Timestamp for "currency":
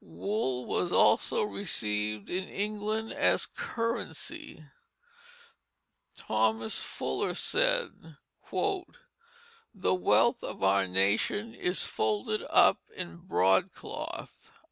3.45-4.65